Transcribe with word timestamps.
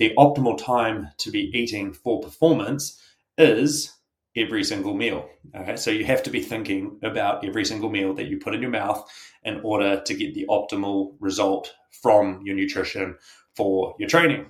the 0.00 0.14
optimal 0.16 0.56
time 0.56 1.10
to 1.18 1.30
be 1.30 1.50
eating 1.52 1.92
for 1.92 2.22
performance 2.22 2.98
is 3.36 3.98
every 4.34 4.64
single 4.64 4.94
meal. 4.94 5.28
Okay, 5.54 5.76
so 5.76 5.90
you 5.90 6.06
have 6.06 6.22
to 6.22 6.30
be 6.30 6.40
thinking 6.40 6.98
about 7.02 7.44
every 7.44 7.66
single 7.66 7.90
meal 7.90 8.14
that 8.14 8.24
you 8.24 8.38
put 8.38 8.54
in 8.54 8.62
your 8.62 8.70
mouth 8.70 9.06
in 9.44 9.60
order 9.60 10.00
to 10.00 10.14
get 10.14 10.32
the 10.32 10.46
optimal 10.48 11.16
result 11.20 11.74
from 11.90 12.40
your 12.46 12.56
nutrition 12.56 13.14
for 13.54 13.94
your 13.98 14.08
training. 14.08 14.46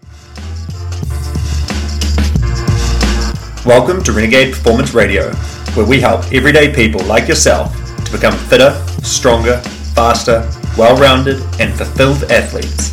Welcome 3.66 4.04
to 4.04 4.12
Renegade 4.12 4.54
Performance 4.54 4.94
Radio, 4.94 5.32
where 5.74 5.84
we 5.84 5.98
help 5.98 6.32
everyday 6.32 6.72
people 6.72 7.04
like 7.06 7.26
yourself 7.26 7.74
to 8.04 8.12
become 8.12 8.38
fitter, 8.46 8.70
stronger, 9.02 9.58
faster, 9.96 10.48
well 10.78 10.96
rounded, 10.96 11.42
and 11.58 11.76
fulfilled 11.76 12.30
athletes. 12.30 12.90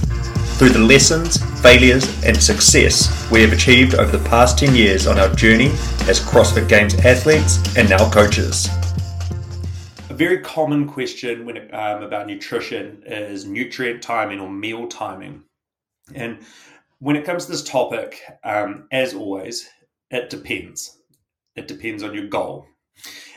Through 0.57 0.69
the 0.69 0.79
lessons, 0.79 1.37
failures, 1.61 2.23
and 2.23 2.41
success 2.41 3.29
we 3.31 3.41
have 3.41 3.51
achieved 3.51 3.95
over 3.95 4.15
the 4.15 4.29
past 4.29 4.57
10 4.59 4.75
years 4.75 5.07
on 5.07 5.19
our 5.19 5.33
journey 5.35 5.67
as 6.07 6.19
CrossFit 6.19 6.69
Games 6.69 6.95
athletes 7.05 7.57
and 7.75 7.89
now 7.89 8.09
coaches. 8.09 8.67
A 10.09 10.13
very 10.13 10.39
common 10.39 10.87
question 10.87 11.45
when 11.45 11.57
um, 11.73 12.03
about 12.03 12.27
nutrition 12.27 13.03
is 13.05 13.45
nutrient 13.45 14.01
timing 14.01 14.39
or 14.39 14.49
meal 14.49 14.87
timing. 14.87 15.43
And 16.15 16.39
when 16.99 17.15
it 17.15 17.25
comes 17.25 17.45
to 17.45 17.51
this 17.51 17.63
topic, 17.63 18.21
um, 18.43 18.87
as 18.91 19.13
always, 19.13 19.67
it 20.09 20.29
depends. 20.29 20.97
It 21.55 21.67
depends 21.67 22.03
on 22.03 22.13
your 22.13 22.27
goal. 22.27 22.65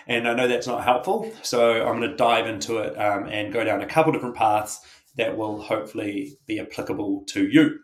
And 0.06 0.28
I 0.28 0.34
know 0.34 0.48
that's 0.48 0.66
not 0.66 0.84
helpful, 0.84 1.30
so 1.42 1.86
I'm 1.86 1.98
going 1.98 2.10
to 2.10 2.16
dive 2.16 2.46
into 2.46 2.78
it 2.78 2.96
um, 2.98 3.28
and 3.28 3.52
go 3.52 3.64
down 3.64 3.82
a 3.82 3.86
couple 3.86 4.12
different 4.12 4.36
paths 4.36 4.80
that 5.16 5.36
will 5.36 5.60
hopefully 5.60 6.38
be 6.46 6.60
applicable 6.60 7.24
to 7.28 7.48
you. 7.48 7.78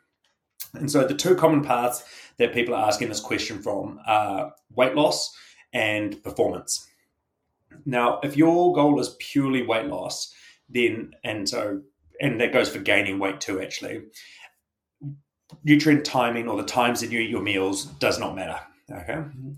And 0.77 0.91
so 0.91 1.07
the 1.07 1.15
two 1.15 1.35
common 1.35 1.63
paths 1.63 2.05
that 2.39 2.55
people 2.55 2.75
are 2.75 2.87
asking 2.87 3.09
this 3.09 3.21
question 3.21 3.63
from 3.63 4.01
are 4.07 4.53
weight 4.75 4.95
loss 4.95 5.35
and 5.73 6.23
performance. 6.23 6.87
Now, 7.85 8.21
if 8.23 8.37
your 8.37 8.75
goal 8.75 9.01
is 9.01 9.17
purely 9.19 9.63
weight 9.63 9.87
loss, 9.87 10.33
then 10.69 11.13
and 11.25 11.49
so 11.49 11.83
and 12.21 12.41
that 12.41 12.53
goes 12.53 12.69
for 12.69 12.79
gaining 12.79 13.19
weight 13.19 13.41
too 13.41 13.61
actually 13.61 14.03
nutrient 15.63 16.05
timing 16.05 16.49
or 16.49 16.57
the 16.57 16.67
times 16.67 17.01
that 17.01 17.11
you 17.11 17.21
eat 17.21 17.31
your 17.31 17.43
meals 17.43 17.85
does 17.85 18.19
not 18.19 18.35
matter 18.35 18.59
okay? 18.91 19.15
Mm-hmm. 19.15 19.53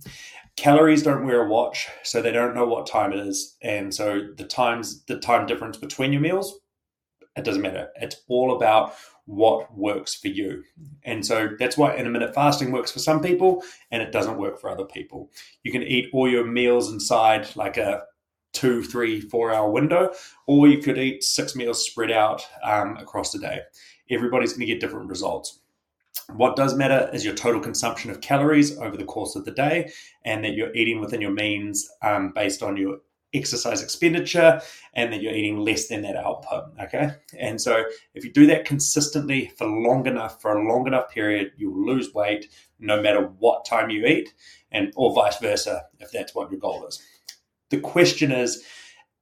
Calories 0.56 1.02
don't 1.02 1.24
wear 1.24 1.46
a 1.46 1.48
watch 1.48 1.88
so 2.02 2.20
they 2.20 2.32
don't 2.32 2.54
know 2.54 2.66
what 2.66 2.86
time 2.86 3.12
it 3.12 3.20
is 3.20 3.56
and 3.62 3.94
so 3.94 4.28
the 4.36 4.44
times 4.44 5.04
the 5.04 5.18
time 5.18 5.46
difference 5.46 5.76
between 5.76 6.12
your 6.12 6.20
meals 6.20 6.60
it 7.36 7.44
doesn't 7.44 7.62
matter. 7.62 7.88
It's 7.96 8.16
all 8.26 8.56
about 8.56 8.94
what 9.28 9.76
works 9.76 10.14
for 10.14 10.28
you. 10.28 10.64
And 11.04 11.24
so 11.24 11.50
that's 11.58 11.76
why 11.76 11.94
intermittent 11.94 12.34
fasting 12.34 12.72
works 12.72 12.90
for 12.90 12.98
some 12.98 13.20
people 13.20 13.62
and 13.90 14.02
it 14.02 14.10
doesn't 14.10 14.38
work 14.38 14.58
for 14.58 14.70
other 14.70 14.86
people. 14.86 15.30
You 15.62 15.70
can 15.70 15.82
eat 15.82 16.08
all 16.14 16.28
your 16.28 16.46
meals 16.46 16.90
inside 16.90 17.54
like 17.54 17.76
a 17.76 18.04
two 18.54 18.82
three 18.82 19.20
four 19.20 19.52
hour 19.52 19.70
window 19.70 20.10
or 20.46 20.66
you 20.66 20.78
could 20.78 20.96
eat 20.96 21.22
six 21.22 21.54
meals 21.54 21.84
spread 21.84 22.10
out 22.10 22.42
um, 22.64 22.96
across 22.96 23.30
the 23.30 23.38
day. 23.38 23.60
Everybody's 24.10 24.54
going 24.54 24.60
to 24.60 24.66
get 24.66 24.80
different 24.80 25.10
results. 25.10 25.60
What 26.32 26.56
does 26.56 26.74
matter 26.74 27.10
is 27.12 27.24
your 27.24 27.34
total 27.34 27.60
consumption 27.60 28.10
of 28.10 28.22
calories 28.22 28.78
over 28.78 28.96
the 28.96 29.04
course 29.04 29.36
of 29.36 29.44
the 29.44 29.50
day, 29.50 29.92
and 30.24 30.44
that 30.44 30.54
you're 30.54 30.74
eating 30.74 31.00
within 31.00 31.22
your 31.22 31.30
means 31.30 31.88
um, 32.02 32.32
based 32.34 32.62
on 32.62 32.76
your 32.76 32.98
exercise 33.34 33.82
expenditure, 33.82 34.60
and 34.94 35.12
that 35.12 35.22
you're 35.22 35.34
eating 35.34 35.58
less 35.58 35.88
than 35.88 36.02
that 36.02 36.16
output. 36.16 36.64
Okay, 36.82 37.10
and 37.38 37.60
so 37.60 37.84
if 38.14 38.24
you 38.24 38.32
do 38.32 38.46
that 38.46 38.64
consistently 38.64 39.52
for 39.56 39.66
long 39.66 40.06
enough, 40.06 40.40
for 40.40 40.56
a 40.56 40.68
long 40.68 40.86
enough 40.86 41.10
period, 41.10 41.52
you'll 41.56 41.86
lose 41.86 42.14
weight 42.14 42.46
no 42.78 43.00
matter 43.00 43.22
what 43.38 43.64
time 43.64 43.90
you 43.90 44.06
eat, 44.06 44.32
and 44.70 44.92
or 44.96 45.14
vice 45.14 45.38
versa 45.38 45.82
if 46.00 46.10
that's 46.12 46.34
what 46.34 46.50
your 46.50 46.60
goal 46.60 46.86
is. 46.86 47.02
The 47.70 47.80
question 47.80 48.32
is, 48.32 48.64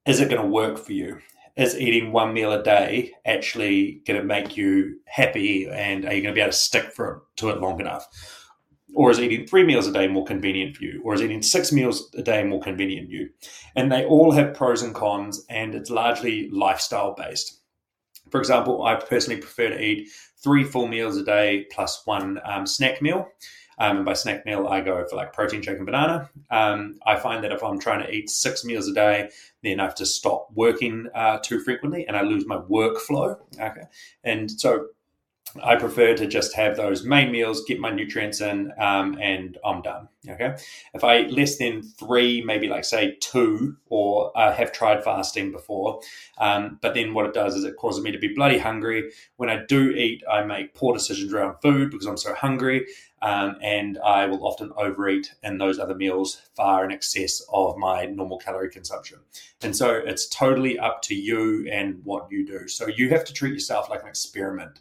is 0.06 0.20
it 0.20 0.30
going 0.30 0.42
to 0.42 0.48
work 0.48 0.78
for 0.78 0.92
you? 0.92 1.18
is 1.56 1.78
eating 1.78 2.12
one 2.12 2.34
meal 2.34 2.52
a 2.52 2.62
day 2.62 3.12
actually 3.24 4.02
going 4.06 4.20
to 4.20 4.26
make 4.26 4.56
you 4.56 5.00
happy 5.06 5.66
and 5.66 6.04
are 6.04 6.12
you 6.12 6.22
going 6.22 6.34
to 6.34 6.38
be 6.38 6.40
able 6.40 6.52
to 6.52 6.56
stick 6.56 6.92
for 6.92 7.22
to 7.36 7.48
it 7.48 7.60
long 7.60 7.80
enough 7.80 8.06
or 8.94 9.10
is 9.10 9.18
eating 9.18 9.46
three 9.46 9.64
meals 9.64 9.86
a 9.86 9.92
day 9.92 10.06
more 10.06 10.24
convenient 10.24 10.76
for 10.76 10.84
you 10.84 11.00
or 11.04 11.14
is 11.14 11.22
eating 11.22 11.42
six 11.42 11.72
meals 11.72 12.10
a 12.14 12.22
day 12.22 12.42
more 12.44 12.60
convenient 12.60 13.08
for 13.08 13.14
you 13.14 13.28
and 13.74 13.90
they 13.90 14.04
all 14.04 14.32
have 14.32 14.54
pros 14.54 14.82
and 14.82 14.94
cons 14.94 15.44
and 15.48 15.74
it's 15.74 15.90
largely 15.90 16.48
lifestyle 16.50 17.14
based 17.14 17.60
for 18.30 18.38
example 18.38 18.84
i 18.84 18.94
personally 18.94 19.40
prefer 19.40 19.68
to 19.70 19.82
eat 19.82 20.08
three 20.42 20.64
full 20.64 20.86
meals 20.86 21.16
a 21.16 21.24
day 21.24 21.66
plus 21.72 22.02
one 22.04 22.38
um, 22.44 22.66
snack 22.66 23.02
meal 23.02 23.28
um, 23.78 23.98
and 23.98 24.06
by 24.06 24.14
snack 24.14 24.46
meal, 24.46 24.66
I 24.66 24.80
go 24.80 25.04
for 25.06 25.16
like 25.16 25.32
protein 25.32 25.60
shake 25.62 25.76
and 25.76 25.86
banana. 25.86 26.30
Um, 26.50 26.98
I 27.04 27.16
find 27.16 27.44
that 27.44 27.52
if 27.52 27.62
I'm 27.62 27.78
trying 27.78 28.04
to 28.04 28.10
eat 28.10 28.30
six 28.30 28.64
meals 28.64 28.88
a 28.88 28.94
day, 28.94 29.30
then 29.62 29.80
I 29.80 29.84
have 29.84 29.94
to 29.96 30.06
stop 30.06 30.48
working 30.54 31.08
uh, 31.14 31.38
too 31.42 31.60
frequently 31.60 32.06
and 32.06 32.16
I 32.16 32.22
lose 32.22 32.46
my 32.46 32.56
workflow. 32.56 33.36
Okay. 33.60 33.82
And 34.24 34.50
so 34.50 34.86
I 35.62 35.76
prefer 35.76 36.14
to 36.14 36.26
just 36.26 36.54
have 36.54 36.76
those 36.76 37.04
main 37.04 37.32
meals, 37.32 37.64
get 37.64 37.80
my 37.80 37.90
nutrients 37.90 38.40
in, 38.40 38.72
um, 38.78 39.18
and 39.20 39.58
I'm 39.64 39.82
done. 39.82 40.08
Okay. 40.28 40.56
If 40.92 41.04
I 41.04 41.18
eat 41.18 41.30
less 41.30 41.56
than 41.56 41.82
three, 41.82 42.42
maybe 42.42 42.68
like 42.68 42.84
say 42.84 43.16
two, 43.20 43.76
or 43.88 44.36
I 44.36 44.52
have 44.52 44.72
tried 44.72 45.04
fasting 45.04 45.52
before, 45.52 46.00
um, 46.38 46.78
but 46.82 46.94
then 46.94 47.14
what 47.14 47.26
it 47.26 47.34
does 47.34 47.54
is 47.54 47.64
it 47.64 47.76
causes 47.76 48.02
me 48.02 48.10
to 48.10 48.18
be 48.18 48.34
bloody 48.34 48.58
hungry. 48.58 49.12
When 49.36 49.48
I 49.48 49.64
do 49.66 49.90
eat, 49.90 50.24
I 50.30 50.42
make 50.42 50.74
poor 50.74 50.94
decisions 50.94 51.32
around 51.32 51.56
food 51.62 51.90
because 51.90 52.06
I'm 52.06 52.16
so 52.16 52.34
hungry, 52.34 52.86
um, 53.22 53.56
and 53.62 53.98
I 54.04 54.26
will 54.26 54.44
often 54.44 54.72
overeat 54.76 55.32
in 55.42 55.58
those 55.58 55.78
other 55.78 55.94
meals 55.94 56.42
far 56.54 56.84
in 56.84 56.90
excess 56.90 57.40
of 57.52 57.76
my 57.76 58.06
normal 58.06 58.38
calorie 58.38 58.70
consumption. 58.70 59.18
And 59.62 59.76
so 59.76 59.94
it's 59.94 60.28
totally 60.28 60.78
up 60.78 61.02
to 61.02 61.14
you 61.14 61.68
and 61.70 62.00
what 62.04 62.30
you 62.30 62.44
do. 62.44 62.68
So 62.68 62.88
you 62.88 63.10
have 63.10 63.24
to 63.24 63.32
treat 63.32 63.52
yourself 63.54 63.88
like 63.88 64.02
an 64.02 64.08
experiment. 64.08 64.80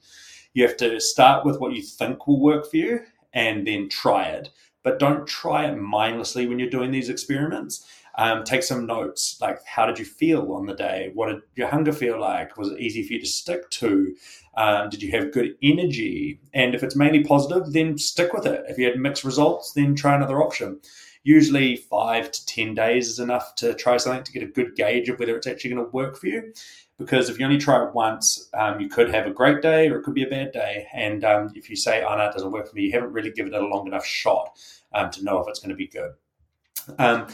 You 0.55 0.65
have 0.65 0.77
to 0.77 1.01
start 1.01 1.45
with 1.45 1.59
what 1.59 1.73
you 1.73 1.81
think 1.81 2.27
will 2.27 2.39
work 2.39 2.71
for 2.71 2.77
you 2.77 3.01
and 3.33 3.67
then 3.67 3.89
try 3.89 4.23
it. 4.23 4.49
But 4.83 4.99
don't 4.99 5.27
try 5.27 5.65
it 5.65 5.75
mindlessly 5.75 6.47
when 6.47 6.59
you're 6.59 6.69
doing 6.69 6.91
these 6.91 7.09
experiments. 7.09 7.85
Um, 8.17 8.45
take 8.45 8.63
some 8.63 8.85
notes, 8.85 9.37
like 9.41 9.59
how 9.65 9.85
did 9.85 9.99
you 9.99 10.05
feel 10.05 10.53
on 10.53 10.65
the 10.65 10.73
day? 10.73 11.11
What 11.13 11.27
did 11.27 11.41
your 11.55 11.67
hunger 11.67 11.91
feel 11.91 12.21
like? 12.21 12.55
Was 12.55 12.69
it 12.69 12.79
easy 12.79 13.03
for 13.03 13.13
you 13.13 13.19
to 13.19 13.25
stick 13.25 13.69
to? 13.71 14.15
Um, 14.55 14.89
did 14.89 15.03
you 15.03 15.11
have 15.11 15.33
good 15.33 15.57
energy? 15.61 16.39
And 16.53 16.73
if 16.73 16.83
it's 16.83 16.95
mainly 16.95 17.25
positive, 17.25 17.73
then 17.73 17.97
stick 17.97 18.31
with 18.31 18.45
it. 18.45 18.63
If 18.69 18.77
you 18.77 18.85
had 18.85 18.97
mixed 18.97 19.25
results, 19.25 19.73
then 19.73 19.93
try 19.93 20.15
another 20.15 20.41
option. 20.41 20.79
Usually, 21.23 21.75
five 21.75 22.31
to 22.31 22.45
10 22.45 22.75
days 22.75 23.09
is 23.09 23.19
enough 23.19 23.55
to 23.55 23.73
try 23.73 23.97
something 23.97 24.23
to 24.23 24.31
get 24.31 24.43
a 24.43 24.47
good 24.47 24.75
gauge 24.75 25.09
of 25.09 25.19
whether 25.19 25.35
it's 25.35 25.47
actually 25.47 25.71
going 25.71 25.85
to 25.85 25.91
work 25.91 26.15
for 26.15 26.27
you 26.27 26.53
because 26.97 27.29
if 27.29 27.39
you 27.39 27.45
only 27.45 27.57
try 27.57 27.83
it 27.85 27.93
once, 27.93 28.49
um, 28.53 28.79
you 28.79 28.87
could 28.87 29.09
have 29.13 29.27
a 29.27 29.31
great 29.31 29.61
day 29.61 29.89
or 29.89 29.99
it 29.99 30.03
could 30.03 30.13
be 30.13 30.23
a 30.23 30.29
bad 30.29 30.51
day. 30.51 30.87
And 30.93 31.23
um, 31.23 31.51
if 31.55 31.69
you 31.69 31.75
say, 31.75 32.03
oh, 32.03 32.15
no, 32.15 32.25
it 32.25 32.33
doesn't 32.33 32.51
work 32.51 32.69
for 32.69 32.75
me, 32.75 32.83
you 32.83 32.91
haven't 32.91 33.11
really 33.11 33.31
given 33.31 33.53
it 33.53 33.61
a 33.61 33.65
long 33.65 33.87
enough 33.87 34.05
shot 34.05 34.57
um, 34.93 35.11
to 35.11 35.23
know 35.23 35.39
if 35.39 35.47
it's 35.47 35.59
going 35.59 35.69
to 35.69 35.75
be 35.75 35.87
good. 35.87 36.11
Um, 36.97 37.27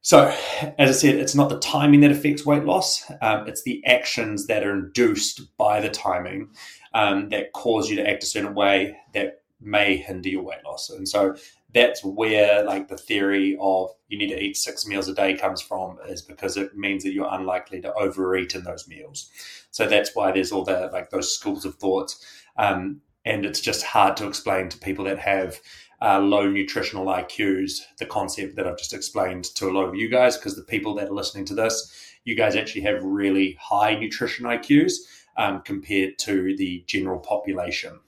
so, 0.00 0.32
as 0.78 0.88
I 0.88 0.92
said, 0.92 1.16
it's 1.16 1.34
not 1.34 1.48
the 1.48 1.58
timing 1.58 2.00
that 2.00 2.12
affects 2.12 2.46
weight 2.46 2.64
loss, 2.64 3.10
um, 3.22 3.48
it's 3.48 3.64
the 3.64 3.84
actions 3.84 4.46
that 4.46 4.64
are 4.64 4.72
induced 4.72 5.56
by 5.56 5.80
the 5.80 5.88
timing 5.88 6.50
um, 6.94 7.28
that 7.30 7.52
cause 7.52 7.90
you 7.90 7.96
to 7.96 8.08
act 8.08 8.22
a 8.22 8.26
certain 8.26 8.54
way 8.54 8.96
that 9.14 9.42
may 9.60 9.96
hinder 9.96 10.28
your 10.28 10.42
weight 10.42 10.64
loss. 10.64 10.90
And 10.90 11.08
so, 11.08 11.36
that's 11.74 12.02
where 12.02 12.64
like 12.64 12.88
the 12.88 12.96
theory 12.96 13.56
of 13.60 13.90
you 14.08 14.16
need 14.16 14.28
to 14.28 14.42
eat 14.42 14.56
six 14.56 14.86
meals 14.86 15.08
a 15.08 15.14
day 15.14 15.36
comes 15.36 15.60
from 15.60 15.98
is 16.08 16.22
because 16.22 16.56
it 16.56 16.74
means 16.74 17.04
that 17.04 17.12
you're 17.12 17.28
unlikely 17.30 17.82
to 17.82 17.92
overeat 17.94 18.54
in 18.54 18.64
those 18.64 18.88
meals. 18.88 19.30
So 19.70 19.86
that's 19.86 20.14
why 20.14 20.32
there's 20.32 20.52
all 20.52 20.64
the 20.64 20.88
like 20.90 21.10
those 21.10 21.34
schools 21.34 21.66
of 21.66 21.74
thoughts 21.74 22.24
um, 22.56 23.02
and 23.26 23.44
it's 23.44 23.60
just 23.60 23.84
hard 23.84 24.16
to 24.16 24.26
explain 24.26 24.70
to 24.70 24.78
people 24.78 25.04
that 25.04 25.18
have 25.18 25.60
uh, 26.00 26.18
low 26.20 26.48
nutritional 26.48 27.06
IQs 27.06 27.80
the 27.98 28.06
concept 28.06 28.56
that 28.56 28.66
I've 28.66 28.78
just 28.78 28.94
explained 28.94 29.44
to 29.56 29.68
a 29.68 29.72
lot 29.72 29.84
of 29.84 29.94
you 29.94 30.08
guys 30.08 30.38
because 30.38 30.56
the 30.56 30.62
people 30.62 30.94
that 30.94 31.08
are 31.08 31.14
listening 31.14 31.44
to 31.46 31.54
this 31.54 31.92
you 32.24 32.36
guys 32.36 32.56
actually 32.56 32.82
have 32.82 33.02
really 33.02 33.56
high 33.60 33.94
nutrition 33.96 34.46
IQs 34.46 34.94
um, 35.36 35.60
compared 35.62 36.18
to 36.20 36.56
the 36.56 36.84
general 36.86 37.18
population 37.18 38.00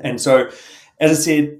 and 0.00 0.20
so 0.20 0.50
as 1.00 1.10
I 1.10 1.22
said 1.22 1.58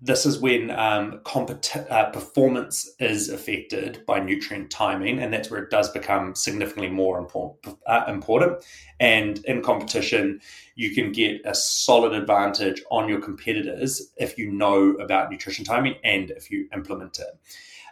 this 0.00 0.26
is 0.26 0.38
when 0.38 0.70
um, 0.70 1.20
compet- 1.24 1.90
uh, 1.90 2.10
performance 2.10 2.90
is 3.00 3.28
affected 3.28 4.04
by 4.06 4.20
nutrient 4.20 4.70
timing, 4.70 5.18
and 5.18 5.32
that's 5.32 5.50
where 5.50 5.62
it 5.62 5.70
does 5.70 5.90
become 5.90 6.34
significantly 6.34 6.90
more 6.90 7.18
important. 7.18 7.78
Uh, 7.86 8.04
important. 8.06 8.64
And 9.00 9.42
in 9.46 9.62
competition, 9.62 10.40
you 10.74 10.94
can 10.94 11.12
get 11.12 11.40
a 11.44 11.54
solid 11.54 12.12
advantage 12.12 12.82
on 12.90 13.08
your 13.08 13.20
competitors 13.20 14.12
if 14.16 14.36
you 14.36 14.52
know 14.52 14.92
about 14.92 15.30
nutrition 15.30 15.64
timing 15.64 15.94
and 16.04 16.30
if 16.30 16.50
you 16.50 16.68
implement 16.74 17.18
it. 17.18 17.38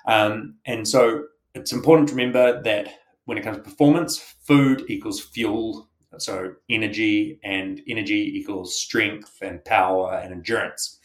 Um, 0.06 0.56
and 0.66 0.86
so 0.86 1.24
it's 1.54 1.72
important 1.72 2.08
to 2.10 2.14
remember 2.14 2.62
that 2.62 3.00
when 3.24 3.38
it 3.38 3.44
comes 3.44 3.56
to 3.56 3.62
performance, 3.62 4.18
food 4.18 4.84
equals 4.88 5.20
fuel 5.20 5.88
So 6.22 6.54
energy 6.68 7.40
and 7.42 7.80
energy 7.88 8.38
equals 8.38 8.78
strength 8.78 9.38
and 9.40 9.64
power 9.64 10.14
and 10.14 10.32
endurance. 10.32 10.98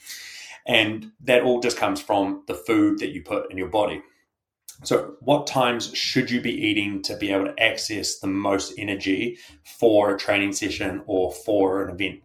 And 0.66 1.12
that 1.22 1.44
all 1.44 1.60
just 1.60 1.78
comes 1.78 2.02
from 2.02 2.44
the 2.48 2.54
food 2.54 3.00
that 3.00 3.10
you 3.10 3.24
put 3.24 3.52
in 3.52 3.58
your 3.58 3.70
body. 3.70 4.02
So, 4.84 5.16
what 5.20 5.46
times 5.46 5.94
should 5.94 6.32
you 6.32 6.40
be 6.40 6.54
eating 6.54 7.02
to 7.04 7.18
be 7.18 7.32
able 7.32 7.46
to 7.46 7.62
access 7.62 8.20
the 8.20 8.28
most 8.28 8.74
energy 8.78 9.38
for 9.64 10.16
a 10.16 10.18
training 10.18 10.54
session 10.54 11.02
or 11.06 11.34
for 11.34 11.84
an 11.84 11.94
event? 11.94 12.22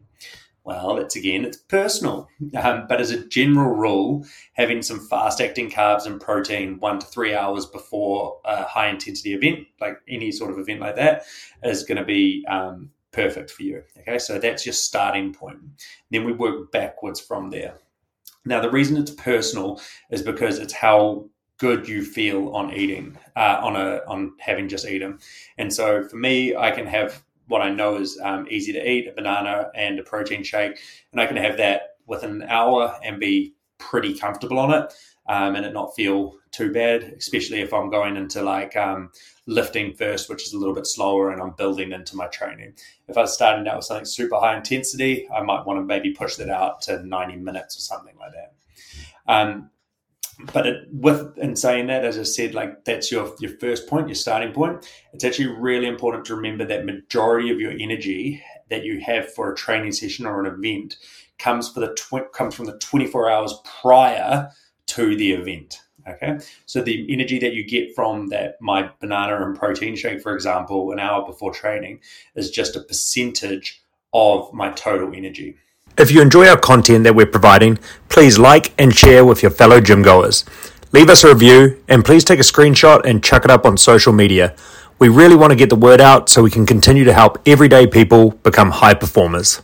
Well, 0.64 0.96
it's 0.96 1.14
again, 1.14 1.44
it's 1.44 1.58
personal. 1.58 2.28
Um, 2.60 2.86
but 2.88 3.00
as 3.00 3.10
a 3.10 3.26
general 3.26 3.74
rule, 3.74 4.24
having 4.54 4.80
some 4.80 4.98
fast 4.98 5.40
acting 5.40 5.70
carbs 5.70 6.06
and 6.06 6.20
protein 6.20 6.80
one 6.80 6.98
to 6.98 7.06
three 7.06 7.34
hours 7.34 7.66
before 7.66 8.40
a 8.46 8.64
high 8.64 8.88
intensity 8.88 9.34
event, 9.34 9.66
like 9.80 9.98
any 10.08 10.32
sort 10.32 10.50
of 10.50 10.58
event 10.58 10.80
like 10.80 10.96
that, 10.96 11.24
is 11.62 11.84
going 11.84 11.98
to 11.98 12.04
be 12.04 12.46
um, 12.48 12.90
perfect 13.12 13.50
for 13.50 13.62
you. 13.62 13.82
Okay, 13.98 14.18
so 14.18 14.38
that's 14.38 14.64
your 14.64 14.72
starting 14.72 15.34
point. 15.34 15.58
Then 16.10 16.24
we 16.24 16.32
work 16.32 16.72
backwards 16.72 17.20
from 17.20 17.50
there. 17.50 17.74
Now, 18.46 18.60
the 18.60 18.70
reason 18.70 18.96
it's 18.96 19.10
personal 19.10 19.80
is 20.10 20.22
because 20.22 20.58
it's 20.58 20.72
how 20.72 21.26
good 21.58 21.86
you 21.86 22.02
feel 22.02 22.48
on 22.50 22.72
eating, 22.72 23.16
uh, 23.36 23.58
on 23.62 23.76
a 23.76 24.00
on 24.08 24.32
having 24.38 24.68
just 24.68 24.86
eaten. 24.86 25.18
And 25.58 25.72
so 25.72 26.02
for 26.08 26.16
me, 26.16 26.56
I 26.56 26.70
can 26.70 26.86
have 26.86 27.22
what 27.48 27.62
I 27.62 27.70
know 27.70 27.96
is 27.96 28.18
um, 28.22 28.46
easy 28.50 28.72
to 28.72 28.90
eat, 28.90 29.08
a 29.08 29.12
banana 29.12 29.70
and 29.74 29.98
a 29.98 30.02
protein 30.02 30.42
shake, 30.42 30.78
and 31.12 31.20
I 31.20 31.26
can 31.26 31.36
have 31.36 31.56
that 31.58 31.96
within 32.06 32.42
an 32.42 32.48
hour 32.48 32.98
and 33.02 33.20
be 33.20 33.54
pretty 33.78 34.14
comfortable 34.14 34.58
on 34.58 34.72
it, 34.72 34.92
um, 35.28 35.56
and 35.56 35.64
it 35.64 35.72
not 35.72 35.94
feel 35.94 36.36
too 36.50 36.72
bad, 36.72 37.02
especially 37.18 37.60
if 37.60 37.72
I'm 37.72 37.90
going 37.90 38.16
into 38.16 38.42
like 38.42 38.76
um, 38.76 39.10
lifting 39.46 39.94
first, 39.94 40.28
which 40.28 40.46
is 40.46 40.52
a 40.52 40.58
little 40.58 40.74
bit 40.74 40.86
slower, 40.86 41.30
and 41.30 41.42
I'm 41.42 41.50
building 41.50 41.92
into 41.92 42.16
my 42.16 42.26
training. 42.28 42.74
If 43.08 43.16
I 43.16 43.22
was 43.22 43.34
starting 43.34 43.66
out 43.66 43.76
with 43.76 43.86
something 43.86 44.06
super 44.06 44.36
high 44.36 44.56
intensity, 44.56 45.28
I 45.34 45.42
might 45.42 45.66
want 45.66 45.78
to 45.78 45.84
maybe 45.84 46.12
push 46.12 46.36
that 46.36 46.50
out 46.50 46.82
to 46.82 47.04
90 47.04 47.36
minutes 47.36 47.76
or 47.76 47.80
something 47.80 48.14
like 48.18 48.32
that. 48.32 48.54
Um, 49.26 49.70
but 50.52 50.66
it, 50.66 50.88
with 50.90 51.36
in 51.38 51.56
saying 51.56 51.86
that, 51.88 52.04
as 52.04 52.18
I 52.18 52.22
said, 52.22 52.54
like 52.54 52.84
that's 52.84 53.10
your 53.10 53.34
your 53.40 53.56
first 53.58 53.86
point, 53.86 54.08
your 54.08 54.14
starting 54.14 54.52
point. 54.52 54.88
It's 55.12 55.24
actually 55.24 55.48
really 55.48 55.86
important 55.86 56.24
to 56.26 56.34
remember 56.34 56.64
that 56.64 56.84
majority 56.84 57.50
of 57.50 57.60
your 57.60 57.72
energy 57.72 58.42
that 58.70 58.84
you 58.84 59.00
have 59.00 59.32
for 59.32 59.52
a 59.52 59.56
training 59.56 59.92
session 59.92 60.26
or 60.26 60.44
an 60.44 60.52
event 60.52 60.96
comes 61.38 61.68
for 61.70 61.80
the 61.80 61.94
tw- 61.94 62.32
comes 62.32 62.54
from 62.54 62.66
the 62.66 62.78
24 62.78 63.30
hours 63.30 63.54
prior 63.80 64.50
to 64.86 65.16
the 65.16 65.32
event. 65.32 65.80
Okay, 66.06 66.38
so 66.66 66.82
the 66.82 67.10
energy 67.10 67.38
that 67.38 67.54
you 67.54 67.64
get 67.64 67.94
from 67.94 68.28
that 68.28 68.56
my 68.60 68.90
banana 69.00 69.46
and 69.46 69.58
protein 69.58 69.96
shake, 69.96 70.20
for 70.20 70.34
example, 70.34 70.92
an 70.92 70.98
hour 70.98 71.24
before 71.24 71.52
training, 71.52 72.00
is 72.34 72.50
just 72.50 72.76
a 72.76 72.80
percentage 72.80 73.82
of 74.12 74.52
my 74.52 74.70
total 74.70 75.14
energy. 75.14 75.56
If 75.96 76.10
you 76.10 76.20
enjoy 76.20 76.48
our 76.48 76.58
content 76.58 77.04
that 77.04 77.14
we're 77.14 77.26
providing, 77.26 77.78
please 78.08 78.36
like 78.36 78.74
and 78.80 78.92
share 78.92 79.24
with 79.24 79.42
your 79.42 79.52
fellow 79.52 79.80
gym 79.80 80.02
goers. 80.02 80.44
Leave 80.90 81.08
us 81.08 81.22
a 81.22 81.32
review 81.32 81.80
and 81.88 82.04
please 82.04 82.24
take 82.24 82.40
a 82.40 82.42
screenshot 82.42 83.04
and 83.04 83.22
chuck 83.22 83.44
it 83.44 83.50
up 83.50 83.64
on 83.64 83.76
social 83.76 84.12
media. 84.12 84.56
We 84.98 85.08
really 85.08 85.36
want 85.36 85.52
to 85.52 85.56
get 85.56 85.70
the 85.70 85.76
word 85.76 86.00
out 86.00 86.28
so 86.28 86.42
we 86.42 86.50
can 86.50 86.66
continue 86.66 87.04
to 87.04 87.12
help 87.12 87.40
everyday 87.46 87.86
people 87.86 88.30
become 88.30 88.70
high 88.72 88.94
performers. 88.94 89.62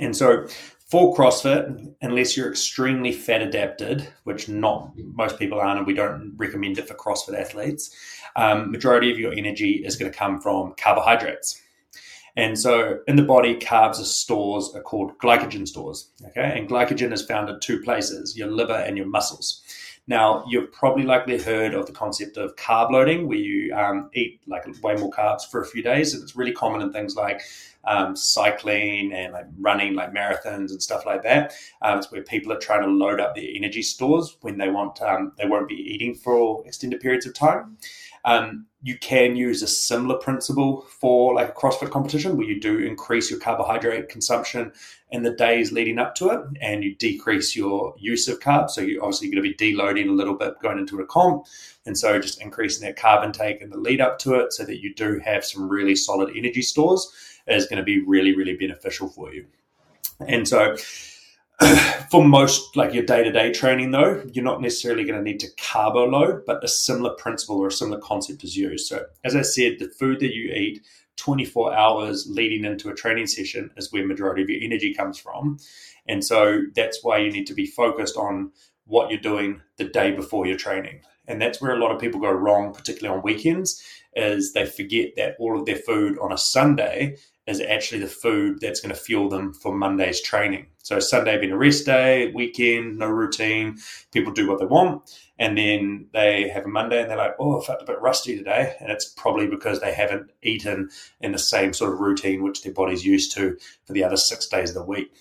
And 0.00 0.16
so 0.16 0.46
for 0.88 1.16
CrossFit, 1.16 1.94
unless 2.00 2.36
you're 2.36 2.50
extremely 2.50 3.10
fat 3.10 3.42
adapted, 3.42 4.06
which 4.22 4.48
not 4.48 4.92
most 4.96 5.36
people 5.36 5.58
aren't, 5.58 5.78
and 5.78 5.86
we 5.86 5.94
don't 5.94 6.34
recommend 6.36 6.78
it 6.78 6.86
for 6.86 6.94
CrossFit 6.94 7.40
athletes, 7.40 7.92
um, 8.36 8.70
majority 8.70 9.10
of 9.10 9.18
your 9.18 9.32
energy 9.32 9.82
is 9.84 9.96
going 9.96 10.12
to 10.12 10.16
come 10.16 10.40
from 10.40 10.74
carbohydrates. 10.76 11.60
And 12.36 12.58
so 12.58 12.98
in 13.06 13.16
the 13.16 13.22
body, 13.22 13.56
carbs 13.56 14.00
are 14.00 14.04
stores 14.04 14.72
are 14.74 14.82
called 14.82 15.16
glycogen 15.18 15.68
stores. 15.68 16.10
Okay. 16.28 16.58
And 16.58 16.68
glycogen 16.68 17.12
is 17.12 17.24
found 17.24 17.48
in 17.48 17.60
two 17.60 17.80
places, 17.80 18.36
your 18.36 18.48
liver 18.48 18.74
and 18.74 18.96
your 18.96 19.06
muscles. 19.06 19.62
Now, 20.06 20.44
you've 20.46 20.70
probably 20.70 21.04
likely 21.04 21.40
heard 21.40 21.72
of 21.72 21.86
the 21.86 21.92
concept 21.92 22.36
of 22.36 22.56
carb 22.56 22.90
loading, 22.90 23.26
where 23.26 23.38
you 23.38 23.74
um, 23.74 24.10
eat 24.12 24.40
like 24.46 24.66
way 24.82 24.96
more 24.96 25.10
carbs 25.10 25.48
for 25.50 25.62
a 25.62 25.66
few 25.66 25.82
days. 25.82 26.12
And 26.12 26.22
it's 26.22 26.36
really 26.36 26.52
common 26.52 26.82
in 26.82 26.92
things 26.92 27.16
like 27.16 27.40
um, 27.84 28.14
cycling 28.14 29.14
and 29.14 29.32
like 29.32 29.46
running, 29.58 29.94
like 29.94 30.12
marathons 30.12 30.70
and 30.70 30.82
stuff 30.82 31.06
like 31.06 31.22
that. 31.22 31.54
Um, 31.80 31.98
it's 31.98 32.12
where 32.12 32.22
people 32.22 32.52
are 32.52 32.58
trying 32.58 32.82
to 32.82 32.88
load 32.88 33.18
up 33.18 33.34
their 33.34 33.48
energy 33.54 33.82
stores 33.82 34.36
when 34.42 34.58
they 34.58 34.68
want, 34.68 35.00
um, 35.00 35.32
they 35.38 35.46
won't 35.46 35.68
be 35.68 35.76
eating 35.76 36.14
for 36.14 36.62
extended 36.66 37.00
periods 37.00 37.24
of 37.24 37.32
time. 37.32 37.78
You 38.84 38.98
can 38.98 39.34
use 39.34 39.62
a 39.62 39.66
similar 39.66 40.18
principle 40.18 40.82
for 40.82 41.34
like 41.34 41.48
a 41.48 41.52
CrossFit 41.52 41.90
competition 41.90 42.36
where 42.36 42.46
you 42.46 42.60
do 42.60 42.80
increase 42.80 43.30
your 43.30 43.40
carbohydrate 43.40 44.10
consumption 44.10 44.72
in 45.10 45.22
the 45.22 45.32
days 45.32 45.72
leading 45.72 45.98
up 45.98 46.14
to 46.16 46.28
it 46.28 46.40
and 46.60 46.84
you 46.84 46.94
decrease 46.96 47.56
your 47.56 47.94
use 47.96 48.28
of 48.28 48.40
carbs. 48.40 48.72
So 48.72 48.82
you're 48.82 49.02
obviously 49.02 49.30
going 49.30 49.42
to 49.42 49.48
be 49.48 49.54
deloading 49.54 50.10
a 50.10 50.12
little 50.12 50.34
bit 50.34 50.60
going 50.60 50.78
into 50.78 51.00
a 51.00 51.06
comp. 51.06 51.46
And 51.86 51.96
so 51.96 52.20
just 52.20 52.42
increasing 52.42 52.86
that 52.86 52.98
carb 52.98 53.24
intake 53.24 53.62
in 53.62 53.70
the 53.70 53.78
lead 53.78 54.02
up 54.02 54.18
to 54.18 54.34
it 54.34 54.52
so 54.52 54.64
that 54.64 54.82
you 54.82 54.94
do 54.94 55.18
have 55.24 55.46
some 55.46 55.66
really 55.66 55.96
solid 55.96 56.36
energy 56.36 56.60
stores 56.60 57.10
is 57.46 57.66
going 57.66 57.78
to 57.78 57.84
be 57.84 58.04
really, 58.04 58.36
really 58.36 58.54
beneficial 58.54 59.08
for 59.08 59.32
you. 59.32 59.46
And 60.28 60.46
so 60.46 60.76
for 62.10 62.24
most 62.24 62.76
like 62.76 62.92
your 62.92 63.04
day-to-day 63.04 63.52
training 63.52 63.90
though 63.92 64.22
you're 64.32 64.44
not 64.44 64.60
necessarily 64.60 65.04
going 65.04 65.18
to 65.18 65.22
need 65.22 65.38
to 65.38 65.46
carbo 65.56 66.04
load 66.04 66.42
but 66.46 66.62
a 66.64 66.68
similar 66.68 67.14
principle 67.14 67.58
or 67.58 67.68
a 67.68 67.72
similar 67.72 68.00
concept 68.00 68.44
is 68.44 68.56
used. 68.56 68.86
So 68.86 69.04
as 69.24 69.36
i 69.36 69.42
said 69.42 69.78
the 69.78 69.88
food 69.88 70.20
that 70.20 70.34
you 70.34 70.52
eat 70.52 70.84
24 71.16 71.74
hours 71.74 72.26
leading 72.28 72.64
into 72.64 72.90
a 72.90 72.94
training 72.94 73.26
session 73.26 73.70
is 73.76 73.92
where 73.92 74.06
majority 74.06 74.42
of 74.42 74.50
your 74.50 74.62
energy 74.62 74.92
comes 74.92 75.18
from. 75.18 75.58
And 76.08 76.24
so 76.24 76.62
that's 76.74 77.02
why 77.02 77.18
you 77.18 77.30
need 77.30 77.46
to 77.46 77.54
be 77.54 77.66
focused 77.66 78.16
on 78.16 78.50
what 78.86 79.10
you're 79.10 79.20
doing 79.20 79.60
the 79.76 79.84
day 79.84 80.10
before 80.10 80.46
your 80.46 80.56
training. 80.56 81.00
And 81.26 81.40
that's 81.40 81.60
where 81.60 81.74
a 81.74 81.78
lot 81.78 81.92
of 81.92 82.00
people 82.00 82.20
go 82.20 82.32
wrong 82.32 82.74
particularly 82.74 83.16
on 83.16 83.22
weekends 83.22 83.82
is 84.14 84.52
they 84.52 84.66
forget 84.66 85.10
that 85.16 85.36
all 85.38 85.58
of 85.58 85.66
their 85.66 85.76
food 85.76 86.18
on 86.18 86.32
a 86.32 86.38
sunday 86.38 87.16
is 87.46 87.60
actually 87.60 88.00
the 88.00 88.06
food 88.06 88.58
that's 88.60 88.80
going 88.80 88.94
to 88.94 89.00
fuel 89.00 89.28
them 89.28 89.52
for 89.52 89.74
Monday's 89.74 90.20
training. 90.20 90.66
So 90.78 90.98
Sunday 90.98 91.38
being 91.38 91.52
a 91.52 91.58
rest 91.58 91.84
day, 91.84 92.30
weekend, 92.34 92.98
no 92.98 93.08
routine, 93.08 93.76
people 94.12 94.32
do 94.32 94.48
what 94.48 94.60
they 94.60 94.66
want. 94.66 95.10
And 95.38 95.58
then 95.58 96.06
they 96.12 96.48
have 96.48 96.64
a 96.64 96.68
Monday 96.68 97.00
and 97.00 97.10
they're 97.10 97.18
like, 97.18 97.34
oh, 97.38 97.60
I 97.60 97.64
felt 97.64 97.82
a 97.82 97.86
bit 97.86 98.00
rusty 98.00 98.36
today. 98.36 98.76
And 98.80 98.90
it's 98.90 99.06
probably 99.06 99.46
because 99.46 99.80
they 99.80 99.92
haven't 99.92 100.30
eaten 100.42 100.88
in 101.20 101.32
the 101.32 101.38
same 101.38 101.72
sort 101.72 101.92
of 101.92 102.00
routine 102.00 102.42
which 102.42 102.62
their 102.62 102.72
body's 102.72 103.04
used 103.04 103.32
to 103.32 103.56
for 103.84 103.92
the 103.92 104.04
other 104.04 104.16
six 104.16 104.46
days 104.46 104.70
of 104.70 104.76
the 104.76 104.84
week. 104.84 105.12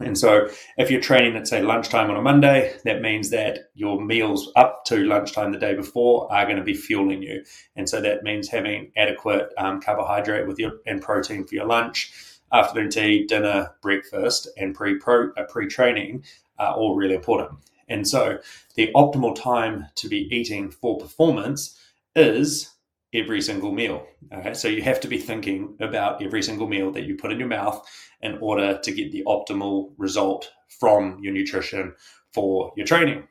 And 0.00 0.18
so, 0.18 0.48
if 0.76 0.90
you're 0.90 1.00
training 1.00 1.36
at 1.36 1.48
say 1.48 1.62
lunchtime 1.62 2.10
on 2.10 2.16
a 2.16 2.22
Monday, 2.22 2.76
that 2.84 3.00
means 3.00 3.30
that 3.30 3.70
your 3.74 3.98
meals 3.98 4.52
up 4.54 4.84
to 4.86 5.04
lunchtime 5.04 5.52
the 5.52 5.58
day 5.58 5.74
before 5.74 6.30
are 6.30 6.44
going 6.44 6.58
to 6.58 6.62
be 6.62 6.74
fueling 6.74 7.22
you. 7.22 7.42
And 7.76 7.88
so 7.88 8.02
that 8.02 8.22
means 8.22 8.48
having 8.48 8.92
adequate 8.96 9.48
um, 9.56 9.80
carbohydrate 9.80 10.46
with 10.46 10.58
your 10.58 10.72
and 10.86 11.00
protein 11.00 11.46
for 11.46 11.54
your 11.54 11.64
lunch, 11.64 12.12
afternoon 12.52 12.90
tea, 12.90 13.26
dinner, 13.26 13.74
breakfast, 13.80 14.48
and 14.58 14.74
pre 14.74 14.98
pro 14.98 15.30
uh, 15.32 15.44
pre 15.44 15.66
training 15.66 16.24
are 16.58 16.74
all 16.74 16.94
really 16.94 17.14
important. 17.14 17.58
And 17.88 18.06
so, 18.06 18.38
the 18.74 18.90
optimal 18.94 19.34
time 19.34 19.86
to 19.94 20.08
be 20.08 20.28
eating 20.34 20.70
for 20.70 20.98
performance 20.98 21.80
is 22.14 22.70
every 23.16 23.40
single 23.40 23.72
meal. 23.72 24.06
Okay, 24.32 24.54
so 24.54 24.68
you 24.68 24.82
have 24.82 25.00
to 25.00 25.08
be 25.08 25.18
thinking 25.18 25.76
about 25.80 26.22
every 26.22 26.42
single 26.42 26.68
meal 26.68 26.90
that 26.92 27.04
you 27.04 27.16
put 27.16 27.32
in 27.32 27.38
your 27.38 27.48
mouth 27.48 27.86
in 28.20 28.38
order 28.40 28.78
to 28.78 28.92
get 28.92 29.12
the 29.12 29.24
optimal 29.26 29.92
result 29.98 30.50
from 30.68 31.18
your 31.20 31.32
nutrition 31.32 31.94
for 32.32 32.72
your 32.76 32.86
training. 32.86 33.26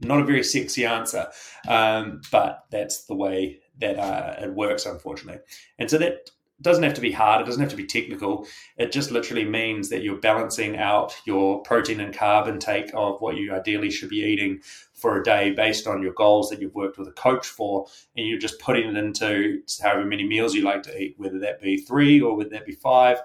Not 0.00 0.20
a 0.20 0.24
very 0.24 0.44
sexy 0.44 0.86
answer, 0.86 1.26
um, 1.68 2.22
but 2.32 2.64
that's 2.70 3.04
the 3.04 3.14
way 3.14 3.60
that 3.80 3.98
uh, 3.98 4.36
it 4.44 4.54
works, 4.54 4.86
unfortunately. 4.86 5.42
And 5.78 5.90
so 5.90 5.98
that 5.98 6.30
doesn't 6.62 6.82
have 6.82 6.94
to 6.94 7.00
be 7.00 7.12
hard. 7.12 7.40
It 7.40 7.46
doesn't 7.46 7.60
have 7.60 7.70
to 7.70 7.76
be 7.76 7.86
technical. 7.86 8.46
It 8.76 8.92
just 8.92 9.10
literally 9.10 9.44
means 9.44 9.88
that 9.88 10.02
you're 10.02 10.18
balancing 10.18 10.76
out 10.76 11.16
your 11.24 11.62
protein 11.62 12.00
and 12.00 12.14
carb 12.14 12.48
intake 12.48 12.90
of 12.94 13.20
what 13.20 13.36
you 13.36 13.52
ideally 13.54 13.90
should 13.90 14.10
be 14.10 14.20
eating 14.20 14.60
for 14.92 15.18
a 15.18 15.24
day 15.24 15.52
based 15.52 15.86
on 15.86 16.02
your 16.02 16.12
goals 16.12 16.50
that 16.50 16.60
you've 16.60 16.74
worked 16.74 16.98
with 16.98 17.08
a 17.08 17.12
coach 17.12 17.46
for. 17.46 17.86
And 18.16 18.26
you're 18.26 18.38
just 18.38 18.58
putting 18.58 18.88
it 18.88 18.96
into 18.96 19.62
however 19.82 20.04
many 20.04 20.26
meals 20.26 20.54
you 20.54 20.62
like 20.62 20.82
to 20.84 21.00
eat, 21.00 21.14
whether 21.16 21.38
that 21.38 21.60
be 21.60 21.78
three 21.78 22.20
or 22.20 22.36
whether 22.36 22.50
that 22.50 22.66
be 22.66 22.74
five. 22.74 23.20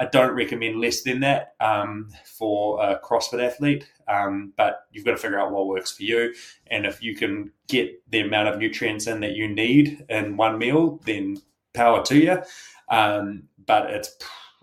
I 0.00 0.06
don't 0.06 0.34
recommend 0.34 0.80
less 0.80 1.02
than 1.02 1.20
that 1.20 1.54
um, 1.58 2.10
for 2.24 2.80
a 2.80 3.00
CrossFit 3.00 3.44
athlete, 3.44 3.90
um, 4.06 4.52
but 4.56 4.84
you've 4.92 5.04
got 5.04 5.10
to 5.12 5.16
figure 5.16 5.40
out 5.40 5.50
what 5.50 5.66
works 5.66 5.90
for 5.90 6.04
you. 6.04 6.32
And 6.68 6.86
if 6.86 7.02
you 7.02 7.16
can 7.16 7.50
get 7.66 8.00
the 8.08 8.20
amount 8.20 8.48
of 8.48 8.58
nutrients 8.58 9.08
in 9.08 9.20
that 9.20 9.32
you 9.32 9.48
need 9.48 10.04
in 10.08 10.36
one 10.36 10.56
meal, 10.56 11.00
then 11.04 11.38
power 11.78 12.02
to 12.04 12.18
you. 12.18 12.42
Um, 12.90 13.44
but 13.66 13.90
it's 13.90 14.10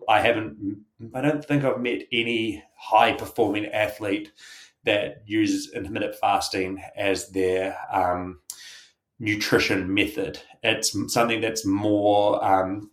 I 0.10 0.19
haven't 0.19 0.84
I 1.13 1.22
don't 1.22 1.43
think 1.43 1.63
I've 1.63 1.81
met 1.81 2.03
any 2.12 2.63
high 2.75 3.13
performing 3.13 3.65
athlete 3.67 4.31
that 4.84 5.24
uses 5.25 5.74
intermittent 5.74 6.15
fasting 6.15 6.81
as 6.95 7.29
their 7.29 7.77
um, 7.91 8.39
nutrition 9.19 9.91
method. 9.93 10.39
It's 10.62 10.95
something 11.12 11.41
that's 11.41 11.65
more 11.65 12.43
um, 12.43 12.91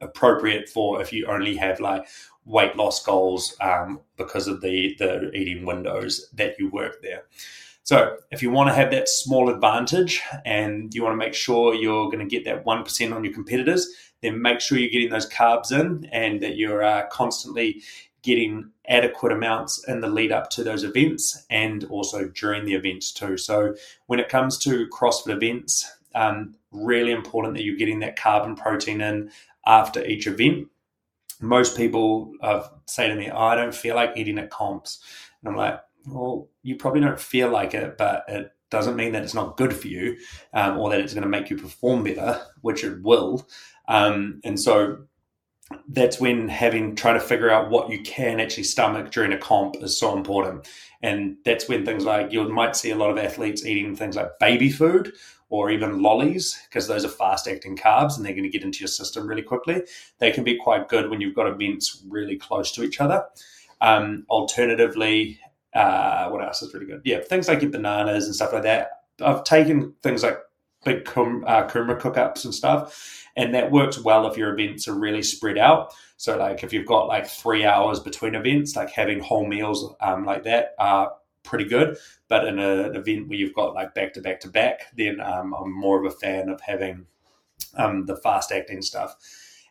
appropriate 0.00 0.68
for 0.68 1.00
if 1.00 1.12
you 1.12 1.26
only 1.26 1.56
have 1.56 1.80
like 1.80 2.06
weight 2.44 2.76
loss 2.76 3.02
goals 3.02 3.56
um, 3.60 4.00
because 4.16 4.48
of 4.48 4.60
the 4.60 4.94
the 4.98 5.30
eating 5.32 5.64
windows 5.64 6.28
that 6.34 6.58
you 6.58 6.70
work 6.70 6.96
there. 7.02 7.24
So 7.84 8.16
if 8.30 8.42
you 8.42 8.50
want 8.50 8.68
to 8.70 8.74
have 8.74 8.90
that 8.92 9.08
small 9.08 9.48
advantage 9.48 10.20
and 10.44 10.94
you 10.94 11.02
want 11.02 11.14
to 11.14 11.16
make 11.16 11.34
sure 11.34 11.74
you're 11.74 12.06
going 12.06 12.20
to 12.20 12.24
get 12.26 12.44
that 12.44 12.64
1% 12.64 13.14
on 13.14 13.24
your 13.24 13.32
competitors, 13.32 13.88
then 14.22 14.40
make 14.40 14.60
sure 14.60 14.78
you're 14.78 14.90
getting 14.90 15.10
those 15.10 15.28
carbs 15.28 15.72
in 15.72 16.08
and 16.12 16.40
that 16.42 16.56
you're 16.56 16.84
uh, 16.84 17.06
constantly 17.08 17.82
getting 18.22 18.70
adequate 18.86 19.32
amounts 19.32 19.82
in 19.88 20.00
the 20.00 20.08
lead 20.08 20.30
up 20.30 20.48
to 20.50 20.62
those 20.62 20.84
events 20.84 21.44
and 21.50 21.84
also 21.84 22.28
during 22.28 22.64
the 22.64 22.74
events 22.74 23.12
too. 23.12 23.36
So 23.36 23.74
when 24.06 24.20
it 24.20 24.28
comes 24.28 24.58
to 24.58 24.86
CrossFit 24.88 25.34
events, 25.34 25.90
um, 26.14 26.54
really 26.70 27.10
important 27.10 27.54
that 27.56 27.64
you're 27.64 27.76
getting 27.76 28.00
that 28.00 28.16
carb 28.16 28.44
and 28.44 28.56
protein 28.56 29.00
in 29.00 29.30
after 29.66 30.04
each 30.04 30.26
event. 30.26 30.68
Most 31.40 31.76
people 31.76 32.32
uh, 32.40 32.62
say 32.86 33.08
to 33.08 33.14
me, 33.14 33.28
oh, 33.30 33.38
I 33.38 33.56
don't 33.56 33.74
feel 33.74 33.96
like 33.96 34.12
eating 34.16 34.38
at 34.38 34.50
comps. 34.50 35.02
And 35.42 35.50
I'm 35.50 35.56
like, 35.56 35.80
well, 36.06 36.48
you 36.62 36.76
probably 36.76 37.00
don't 37.00 37.20
feel 37.20 37.48
like 37.50 37.74
it, 37.74 37.96
but 37.96 38.24
it 38.28 38.52
doesn't 38.70 38.96
mean 38.96 39.12
that 39.12 39.22
it's 39.22 39.34
not 39.34 39.56
good 39.56 39.74
for 39.74 39.88
you 39.88 40.16
um, 40.54 40.78
or 40.78 40.90
that 40.90 41.00
it's 41.00 41.14
going 41.14 41.22
to 41.22 41.28
make 41.28 41.50
you 41.50 41.56
perform 41.56 42.02
better, 42.04 42.40
which 42.62 42.84
it 42.84 43.02
will. 43.02 43.46
Um, 43.88 44.40
and 44.44 44.58
so 44.58 45.04
that's 45.88 46.20
when 46.20 46.48
having 46.48 46.94
trying 46.94 47.18
to 47.18 47.24
figure 47.24 47.50
out 47.50 47.70
what 47.70 47.90
you 47.90 48.02
can 48.02 48.40
actually 48.40 48.64
stomach 48.64 49.10
during 49.10 49.32
a 49.32 49.38
comp 49.38 49.76
is 49.82 49.98
so 49.98 50.16
important. 50.16 50.68
And 51.02 51.36
that's 51.44 51.68
when 51.68 51.84
things 51.84 52.04
like 52.04 52.32
you 52.32 52.48
might 52.48 52.76
see 52.76 52.90
a 52.90 52.96
lot 52.96 53.10
of 53.10 53.18
athletes 53.18 53.66
eating 53.66 53.96
things 53.96 54.16
like 54.16 54.38
baby 54.38 54.70
food 54.70 55.12
or 55.48 55.70
even 55.70 56.02
lollies 56.02 56.58
because 56.68 56.88
those 56.88 57.04
are 57.04 57.08
fast 57.08 57.46
acting 57.46 57.76
carbs 57.76 58.16
and 58.16 58.24
they're 58.24 58.32
going 58.32 58.44
to 58.44 58.48
get 58.48 58.62
into 58.62 58.80
your 58.80 58.88
system 58.88 59.26
really 59.26 59.42
quickly. 59.42 59.82
They 60.18 60.30
can 60.30 60.44
be 60.44 60.56
quite 60.56 60.88
good 60.88 61.10
when 61.10 61.20
you've 61.20 61.34
got 61.34 61.46
events 61.46 62.02
really 62.08 62.36
close 62.36 62.72
to 62.72 62.82
each 62.82 63.00
other. 63.00 63.24
Um, 63.82 64.24
alternatively, 64.30 65.40
uh, 65.74 66.28
what 66.28 66.44
else 66.44 66.62
is 66.62 66.72
really 66.74 66.86
good? 66.86 67.02
Yeah, 67.04 67.20
things 67.20 67.48
like 67.48 67.70
bananas 67.70 68.26
and 68.26 68.34
stuff 68.34 68.52
like 68.52 68.62
that. 68.64 68.90
I've 69.20 69.44
taken 69.44 69.94
things 70.02 70.22
like 70.22 70.38
big 70.84 71.04
kum, 71.04 71.44
uh, 71.46 71.66
kumara 71.68 71.98
cook 71.98 72.16
ups 72.16 72.44
and 72.44 72.54
stuff, 72.54 73.26
and 73.36 73.54
that 73.54 73.70
works 73.70 73.98
well 73.98 74.26
if 74.26 74.36
your 74.36 74.52
events 74.52 74.88
are 74.88 74.98
really 74.98 75.22
spread 75.22 75.58
out. 75.58 75.94
So, 76.16 76.36
like 76.36 76.62
if 76.62 76.72
you've 76.72 76.86
got 76.86 77.08
like 77.08 77.26
three 77.26 77.64
hours 77.64 78.00
between 78.00 78.34
events, 78.34 78.76
like 78.76 78.90
having 78.90 79.20
whole 79.20 79.46
meals 79.46 79.94
um, 80.00 80.24
like 80.24 80.44
that 80.44 80.74
are 80.78 81.12
pretty 81.42 81.64
good. 81.64 81.96
But 82.28 82.46
in 82.46 82.58
a, 82.58 82.84
an 82.84 82.96
event 82.96 83.28
where 83.28 83.38
you've 83.38 83.54
got 83.54 83.74
like 83.74 83.94
back 83.94 84.12
to 84.14 84.20
back 84.20 84.40
to 84.40 84.48
back, 84.48 84.86
then 84.96 85.20
um, 85.20 85.54
I'm 85.54 85.72
more 85.72 86.04
of 86.04 86.12
a 86.12 86.16
fan 86.16 86.48
of 86.48 86.60
having 86.60 87.06
um, 87.76 88.06
the 88.06 88.16
fast 88.16 88.52
acting 88.52 88.82
stuff. 88.82 89.16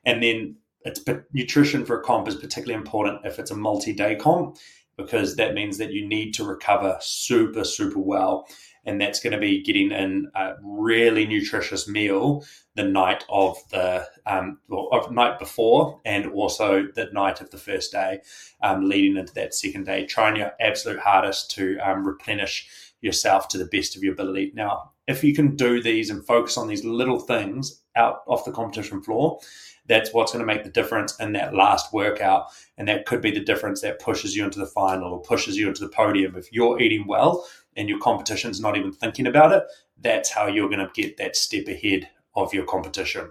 And 0.05 0.22
then 0.22 0.55
it's 0.84 1.03
nutrition 1.34 1.86
for 1.86 2.00
a 2.00 2.03
comp 2.03 2.27
is 2.27 2.36
particularly 2.36 2.74
important 2.74 3.24
if 3.24 3.38
it's 3.38 3.51
a 3.51 3.55
multi 3.55 3.93
day 3.93 4.15
comp 4.15 4.58
because 5.01 5.36
that 5.36 5.53
means 5.53 5.77
that 5.77 5.91
you 5.91 6.08
need 6.08 6.34
to 6.36 6.43
recover 6.43 6.98
super, 7.01 7.63
super 7.63 8.00
well. 8.00 8.48
And 8.84 9.00
that's 9.00 9.20
going 9.20 9.34
to 9.34 9.39
be 9.39 9.62
getting 9.62 9.91
in 9.91 10.31
a 10.34 10.53
really 10.63 11.25
nutritious 11.27 11.88
meal 11.88 12.43
the 12.75 12.84
night 12.84 13.24
of 13.29 13.58
the 13.70 14.08
um, 14.25 14.58
of 14.91 15.12
night 15.12 15.38
before, 15.38 16.00
and 16.03 16.25
also 16.31 16.88
the 16.96 17.10
night 17.13 17.41
of 17.41 17.51
the 17.51 17.58
first 17.58 17.91
day, 17.91 18.22
um, 18.63 18.89
leading 18.89 19.17
into 19.17 19.34
that 19.36 19.53
second 19.53 19.86
day. 19.86 20.05
Trying 20.08 20.38
your 20.38 20.53
absolute 20.60 21.00
hardest 21.00 21.51
to 21.51 21.77
um, 21.79 22.08
replenish 22.08 22.67
yourself 23.01 23.48
to 23.50 23.58
the 23.58 23.65
best 23.65 23.96
of 23.96 24.03
your 24.03 24.13
ability. 24.13 24.51
Now, 24.55 24.93
if 25.12 25.24
you 25.24 25.36
can 25.36 25.56
do 25.56 25.82
these 25.82 26.10
and 26.10 26.25
focus 26.25 26.58
on 26.58 26.68
these 26.68 26.84
little 26.84 27.20
things 27.20 27.84
out 27.96 28.22
off 28.25 28.46
the 28.46 28.51
competition 28.51 29.01
floor, 29.01 29.39
that's 29.88 30.13
what's 30.13 30.32
going 30.32 30.46
to 30.46 30.51
make 30.51 30.63
the 30.63 30.70
difference 30.70 31.20
in 31.20 31.34
that 31.34 31.53
last 31.53 31.91
workout. 31.94 32.48
And 32.77 32.88
that 32.88 33.06
could 33.06 33.22
be 33.22 33.32
the 33.32 33.44
difference 33.44 33.82
that 33.82 34.00
pushes 34.00 34.36
you 34.36 34.44
into 34.44 34.60
the 34.60 34.65
final 34.65 35.12
or 35.12 35.22
pushes 35.22 35.58
you 35.58 35.68
into 35.68 35.84
the 35.84 35.89
podium. 35.89 36.36
If 36.36 36.51
you're 36.53 36.80
eating 36.80 37.06
well 37.08 37.46
and 37.75 37.89
your 37.89 38.00
competition's 38.00 38.62
not 38.62 38.77
even 38.77 38.91
thinking 38.91 39.27
about 39.27 39.51
it, 39.51 39.63
that's 40.00 40.32
how 40.32 40.48
you're 40.48 40.70
going 40.70 40.80
to 40.80 40.91
get 40.94 41.18
that 41.18 41.36
step 41.36 41.68
ahead 41.68 42.10
of 42.36 42.53
your 42.53 42.65
competition. 42.65 43.30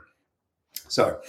So 0.88 1.20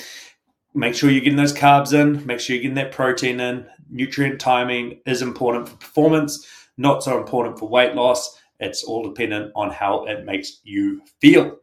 make 0.74 0.96
sure 0.96 1.10
you're 1.10 1.22
getting 1.22 1.38
those 1.38 1.54
carbs 1.54 1.94
in, 1.94 2.26
make 2.26 2.40
sure 2.40 2.56
you're 2.56 2.64
getting 2.64 2.76
that 2.76 2.92
protein 2.92 3.40
in. 3.40 3.66
Nutrient 3.90 4.40
timing 4.40 5.02
is 5.06 5.22
important 5.22 5.70
for 5.70 5.78
performance, 5.78 6.46
not 6.78 7.04
so 7.04 7.18
important 7.18 7.60
for 7.60 7.70
weight 7.70 7.96
loss. 7.96 8.41
It's 8.62 8.84
all 8.84 9.04
dependent 9.04 9.52
on 9.56 9.72
how 9.72 10.06
it 10.06 10.24
makes 10.24 10.62
you 10.64 11.02
feel. 11.20 11.58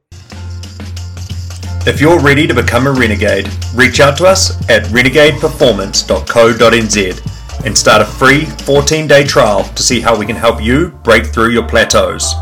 If 1.86 2.00
you're 2.00 2.18
ready 2.18 2.48
to 2.48 2.54
become 2.54 2.88
a 2.88 2.92
renegade, 2.92 3.48
reach 3.72 4.00
out 4.00 4.16
to 4.18 4.26
us 4.26 4.50
at 4.68 4.82
renegadeperformance.co.nz 4.86 7.64
and 7.64 7.78
start 7.78 8.02
a 8.02 8.04
free 8.04 8.44
14 8.44 9.06
day 9.06 9.24
trial 9.24 9.62
to 9.64 9.82
see 9.82 10.00
how 10.00 10.18
we 10.18 10.26
can 10.26 10.34
help 10.34 10.60
you 10.60 10.88
break 11.04 11.26
through 11.26 11.50
your 11.50 11.68
plateaus. 11.68 12.34